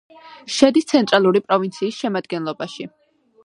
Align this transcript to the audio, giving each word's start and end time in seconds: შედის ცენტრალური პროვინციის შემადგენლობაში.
შედის 0.53 0.87
ცენტრალური 0.93 1.43
პროვინციის 1.49 2.01
შემადგენლობაში. 2.05 2.91